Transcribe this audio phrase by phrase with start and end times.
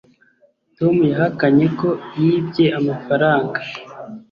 [0.77, 1.89] tom yahakanye ko
[2.19, 3.59] yibye amafaranga